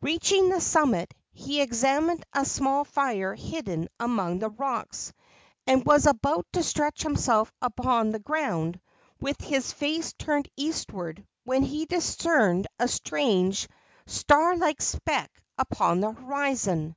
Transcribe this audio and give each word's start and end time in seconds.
Reaching 0.00 0.48
the 0.48 0.60
summit, 0.60 1.12
he 1.32 1.60
examined 1.60 2.22
a 2.32 2.44
small 2.44 2.84
fire 2.84 3.34
hidden 3.34 3.88
among 3.98 4.38
the 4.38 4.48
rocks, 4.48 5.12
and 5.66 5.84
was 5.84 6.06
about 6.06 6.46
to 6.52 6.62
stretch 6.62 7.02
himself 7.02 7.50
upon 7.60 8.10
the 8.12 8.20
ground, 8.20 8.80
with 9.20 9.40
his 9.40 9.72
face 9.72 10.12
turned 10.12 10.48
eastward, 10.56 11.26
when 11.42 11.64
he 11.64 11.84
discerned 11.86 12.68
a 12.78 12.86
strange, 12.86 13.66
star 14.06 14.54
like 14.56 14.80
speck 14.80 15.32
upon 15.58 15.98
the 16.00 16.12
horizon. 16.12 16.94